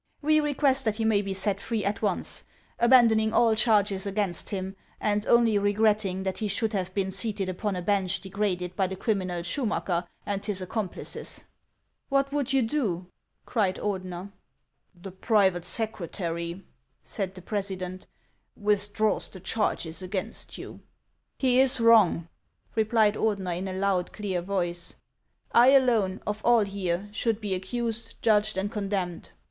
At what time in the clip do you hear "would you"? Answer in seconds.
12.31-12.63